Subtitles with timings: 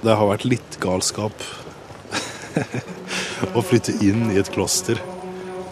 [0.00, 1.42] Det har vært litt galskap
[3.58, 5.00] å flytte inn i et kloster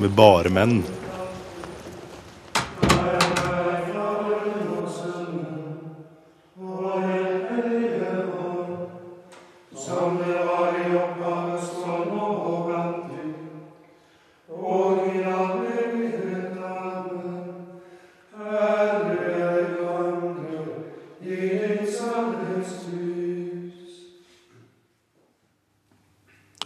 [0.03, 0.81] med bare menn.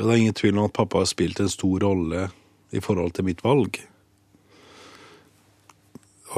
[0.07, 2.29] Det er ingen tvil om at pappa har spilt en stor rolle
[2.71, 3.81] i forhold til mitt valg.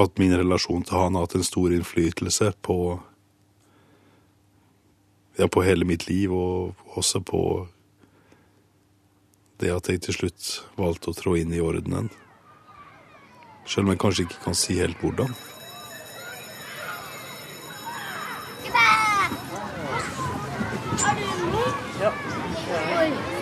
[0.03, 2.77] At min relasjon til han har hatt en stor innflytelse på
[5.37, 7.43] ja, på hele mitt liv, og også på
[9.61, 12.09] det at jeg til slutt valgte å trå inn i ordenen.
[13.65, 15.31] Selv om jeg kanskje ikke kan si helt hvordan.
[21.03, 21.69] Har du noe?
[22.01, 22.11] Ja.
[22.99, 23.33] Oi.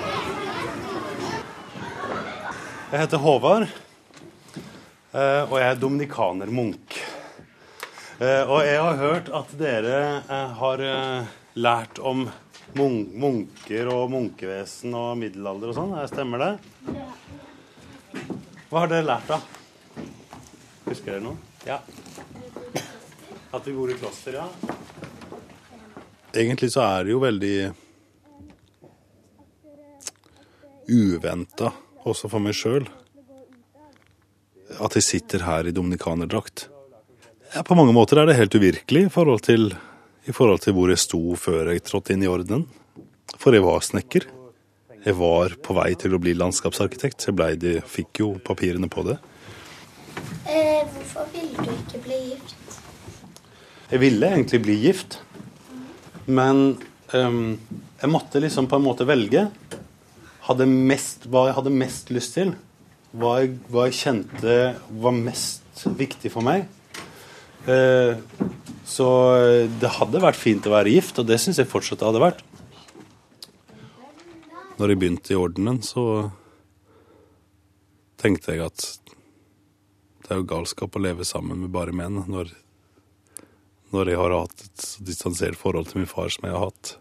[2.91, 3.67] Jeg heter Håvard,
[5.15, 6.97] eh, og jeg er dominikanermunk.
[8.19, 10.83] Eh, Og jeg har hørt at dere eh, har
[11.55, 12.25] lært om
[12.75, 15.95] munker og munkevesen og middelalder og sånn.
[16.11, 16.51] Stemmer det?
[18.69, 19.39] Hva har dere lært, da?
[20.85, 21.37] Husker dere noe?
[21.67, 21.79] Ja.
[23.51, 24.47] At vi bor i kloster, ja.
[26.31, 27.55] Egentlig så er det jo veldig
[30.91, 31.71] uventa,
[32.07, 32.87] også for meg sjøl,
[34.81, 36.67] at jeg sitter her i dominikanerdrakt.
[37.51, 39.73] Ja, på mange måter er det helt uvirkelig i forhold, til,
[40.25, 42.63] i forhold til hvor jeg sto før jeg trådte inn i ordenen.
[43.35, 44.27] For jeg var snekker.
[45.01, 49.03] Jeg var på vei til å bli landskapsarkitekt, jeg ble de fikk jo papirene på
[49.07, 49.17] det.
[50.45, 52.77] Eh, hvorfor ville du ikke bli gift?
[53.91, 55.17] Jeg ville egentlig bli gift,
[56.29, 56.77] men
[57.17, 57.57] um,
[57.99, 59.47] jeg måtte liksom på en måte velge
[60.47, 62.53] hadde mest, hva jeg hadde mest lyst til.
[63.11, 64.55] Hva jeg, hva jeg kjente
[65.03, 66.67] var mest viktig for meg.
[67.69, 68.17] Eh,
[68.87, 69.07] så
[69.81, 72.41] det hadde vært fint å være gift, og det syns jeg fortsatt det hadde vært.
[74.79, 76.31] Når jeg begynte i ordenen, så
[78.21, 78.87] tenkte jeg at
[80.21, 82.53] det er jo galskap å leve sammen med bare menn når
[83.91, 86.93] når jeg har hatt et distansert forhold til min far som jeg har hatt.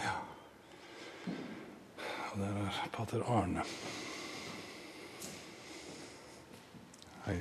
[0.00, 0.14] Ja.
[2.32, 3.62] Og der er pater Arne.
[7.26, 7.36] Hei.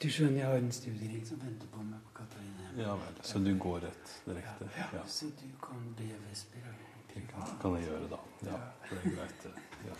[0.00, 2.68] Du skjønner, jeg har en studiering som venter på meg på Katarina.
[2.78, 4.68] Ja vel, så du går rett direkte?
[4.76, 5.02] Ja.
[5.10, 6.70] Så du kan bli vesper.
[7.14, 8.20] Det kan, kan jeg gjøre, da.
[8.46, 8.60] Ja,
[8.90, 9.46] det er greit.
[9.88, 9.98] Ja.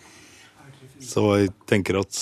[1.00, 2.18] Så jeg tenker at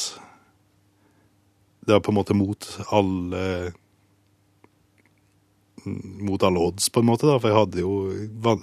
[1.85, 3.73] det er på en måte mot alle
[5.85, 7.27] mot alle odds, på en måte.
[7.29, 7.91] da, For jeg hadde jo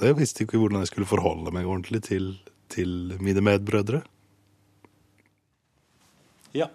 [0.02, 2.32] Jeg visste ikke hvordan jeg skulle forholde meg ordentlig til,
[2.72, 4.02] til mine medbrødre.
[6.56, 6.68] Ja.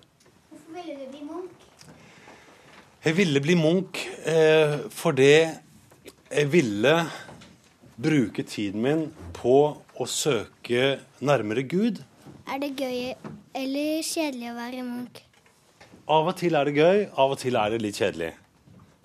[0.51, 1.65] Hvorfor ville du bli munk?
[3.07, 5.33] Jeg ville bli munk eh, fordi
[6.31, 6.95] jeg ville
[7.97, 9.05] bruke tiden min
[9.37, 9.59] på
[9.97, 12.03] å søke nærmere Gud.
[12.47, 13.15] Er det gøy
[13.57, 15.23] eller kjedelig å være munk?
[16.07, 18.33] Av og til er det gøy, av og til er det litt kjedelig.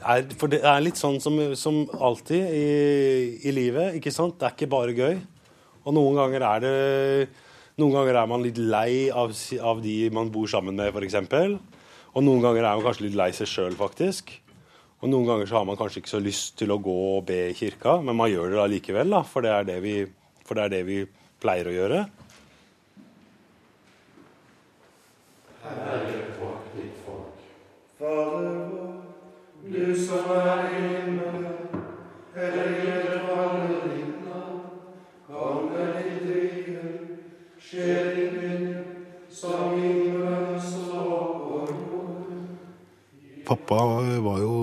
[0.01, 2.65] Er, for det er litt sånn som, som alltid i,
[3.45, 3.95] i livet.
[3.97, 4.37] ikke sant?
[4.39, 5.21] Det er ikke bare gøy.
[5.81, 6.75] Og noen ganger er det
[7.79, 9.31] Noen ganger er man litt lei av,
[9.63, 11.15] av de man bor sammen med, f.eks.
[12.11, 14.33] Og noen ganger er man kanskje litt lei seg sjøl, faktisk.
[15.01, 17.39] Og noen ganger så har man kanskje ikke så lyst til å gå og be
[17.49, 19.95] i kirka, men man gjør det allikevel, da, for det er det vi,
[20.45, 20.99] for det er det vi
[21.41, 22.03] pleier å gjøre.
[28.01, 28.93] Fader vår,
[29.71, 32.80] du som er i himmelen.
[43.51, 43.79] Pappa
[44.23, 44.57] var jo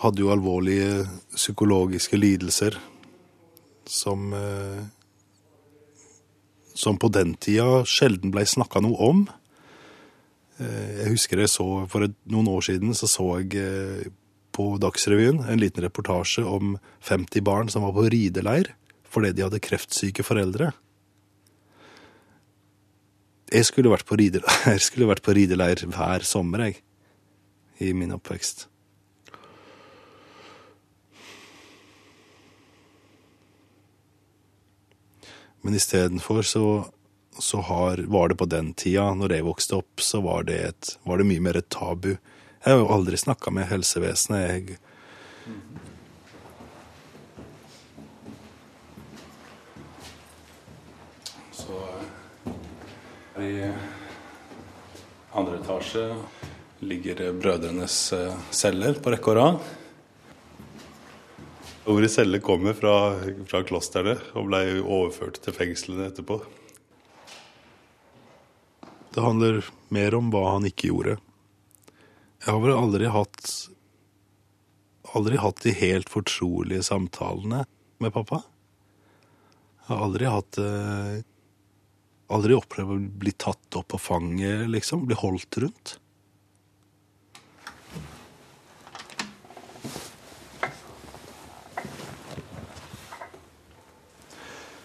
[0.00, 1.02] Hadde jo alvorlige
[1.34, 2.76] psykologiske lidelser
[3.90, 4.30] som
[6.74, 9.24] Som på den tida sjelden blei snakka noe om.
[10.60, 14.10] Jeg husker jeg så For noen år siden så så jeg eh,
[14.54, 16.76] på Dagsrevyen en liten reportasje om
[17.06, 18.74] 50 barn som var på rideleir
[19.10, 20.70] fordi de hadde kreftsyke foreldre.
[23.50, 26.82] Jeg skulle vært på rideleir, skulle vært på rideleir hver sommer, jeg.
[27.80, 28.66] I min oppvekst.
[35.60, 36.64] Men istedenfor så,
[37.38, 40.92] så har, var det på den tida, når jeg vokste opp, så var det, et,
[41.08, 42.14] var det mye mer et tabu.
[42.14, 44.46] Jeg har jo aldri snakka med helsevesenet.
[44.46, 44.78] Jeg,
[53.42, 53.72] i
[55.32, 56.06] andre etasje
[56.80, 59.60] ligger brødrenes eh, celler på rekke og rad.
[61.90, 62.94] Ordet celle kommer fra,
[63.48, 66.40] fra klosterne og ble overført til fengslene etterpå.
[69.14, 71.16] det handler mer om hva han ikke gjorde.
[72.40, 73.52] Jeg har vel aldri hatt
[75.10, 77.64] Aldri hatt de helt fortrolige samtalene
[77.98, 78.44] med pappa.
[79.80, 81.16] Jeg har aldri hatt eh,
[82.30, 85.02] Aldri opplevd å bli tatt opp på fanget, liksom.
[85.08, 85.96] Bli holdt rundt.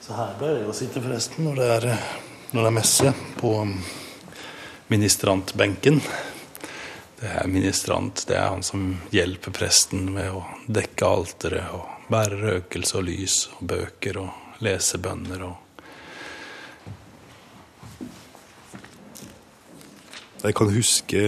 [0.06, 1.86] Så her bør jeg jo sitte, forresten, når det er,
[2.54, 3.76] når det er messe på um,
[4.94, 5.98] ministrantbenken.
[7.18, 12.42] Det er ministrant, det er han som hjelper presten med å dekke alteret og bære
[12.42, 15.65] røkelse og lys og bøker og lese bønner og
[20.46, 21.22] Jeg kan huske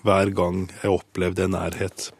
[0.00, 2.10] hver gang jeg opplevde en nærhet.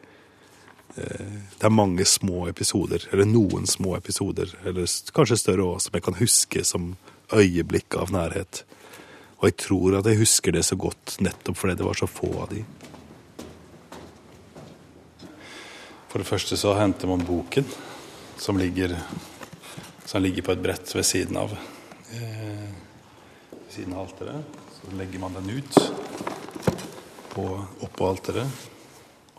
[0.96, 4.84] Eh, Det er mange små episoder, eller noen små episoder, eller
[5.16, 6.96] kanskje større òg, som jeg kan huske som
[7.32, 8.64] øyeblikk av nærhet.
[9.40, 12.28] Og jeg tror at jeg husker det så godt nettopp fordi det var så få
[12.42, 12.64] av de.
[16.08, 17.64] For det første så henter man boken,
[18.36, 18.92] som ligger,
[20.04, 21.56] som ligger på et brett ved siden av
[22.12, 22.70] eh,
[23.52, 24.65] ved siden av alteret.
[24.76, 25.78] Så legger man den ut
[27.32, 27.48] på,
[27.80, 28.68] oppå alteret.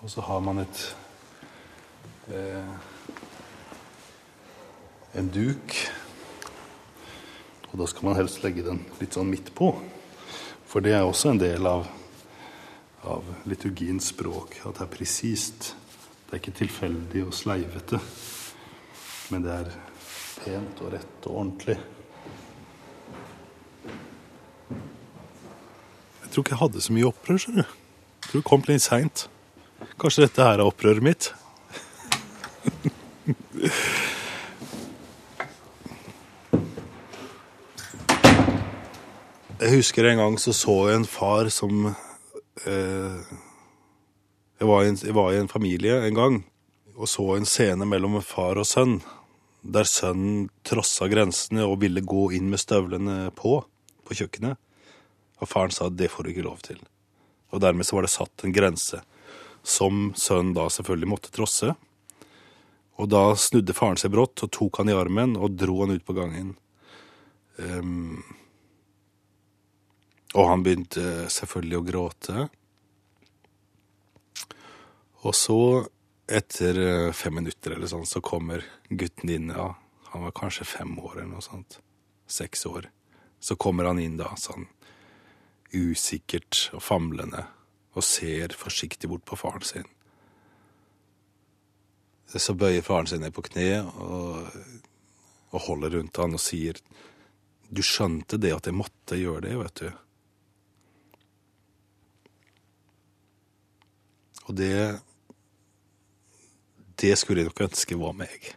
[0.01, 0.83] Og så har man et
[2.33, 2.77] eh,
[5.17, 5.75] en duk.
[7.71, 9.71] Og da skal man helst legge den litt sånn midt på.
[10.67, 11.87] For det er også en del av,
[13.07, 15.73] av liturgiens språk, at det er presist.
[16.27, 17.99] Det er ikke tilfeldig og sleivete,
[19.31, 19.69] men det er
[20.43, 21.77] pent og rett og ordentlig.
[26.37, 27.69] Tror ikke jeg hadde så mye opprør, skjønner du.
[28.21, 29.23] Jeg tror det kom litt seint.
[29.97, 31.33] Kanskje dette her er opprøret mitt?
[39.57, 43.15] Jeg husker en gang så så jeg en far som eh,
[44.61, 46.37] jeg, var en, jeg var i en familie en gang
[46.93, 48.99] og så en scene mellom far og sønn,
[49.65, 53.63] der sønnen trossa grensene og ville gå inn med støvlene på
[54.05, 54.61] på kjøkkenet.
[55.41, 56.79] Og faren sa det får du ikke lov til.
[57.53, 59.01] Og dermed så var det satt en grense
[59.67, 61.73] som sønnen da selvfølgelig måtte trosse.
[62.97, 66.05] Og da snudde faren seg brått og tok han i armen og dro han ut
[66.07, 66.55] på gangen.
[67.57, 68.23] Um,
[70.35, 72.47] og han begynte selvfølgelig å gråte.
[75.27, 75.59] Og så,
[76.29, 79.49] etter eh, fem minutter eller sånn, så kommer gutten inn.
[79.55, 79.71] Ja,
[80.11, 81.79] han var kanskje fem år eller noe sånt.
[82.27, 82.89] Seks år.
[83.39, 84.67] Så kommer han inn da, sånn
[85.73, 87.45] usikkert og famlende,
[87.97, 89.87] og ser forsiktig bort på faren sin.
[92.27, 94.49] Så bøyer faren seg ned på kne og,
[95.55, 96.79] og holder rundt han og sier
[97.71, 99.87] Du skjønte det at jeg måtte gjøre det, vet du.
[104.47, 104.99] Og det
[106.97, 108.53] Det skulle jeg nok ønske var meg.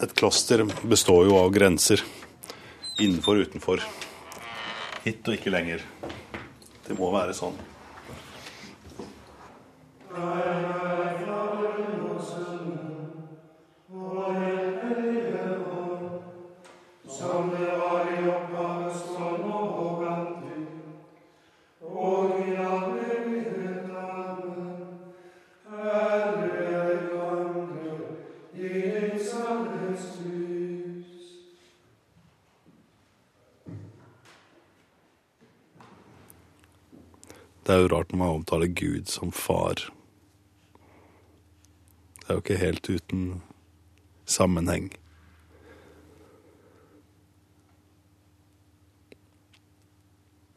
[0.00, 2.00] Et kloster består jo av grenser.
[3.00, 3.82] Innenfor og utenfor.
[5.04, 5.84] Hit og ikke lenger.
[6.86, 7.58] Det må være sånn.
[37.70, 39.78] Det er jo rart når man omtaler Gud som far.
[42.18, 43.20] Det er jo ikke helt uten
[44.26, 44.88] sammenheng.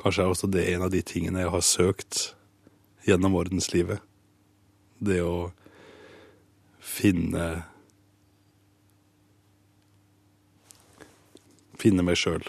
[0.02, 2.24] Kanskje er også det en av de tingene jeg har søkt
[3.06, 4.02] gjennom ordenslivet.
[4.98, 5.54] Det å
[6.82, 7.46] finne
[11.78, 12.42] Finne meg sjøl.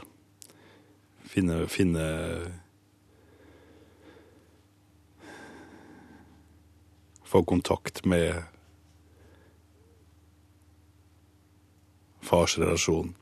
[1.29, 2.11] Finne, finne
[7.35, 8.43] få kontakt med
[12.23, 13.15] fars relasjon.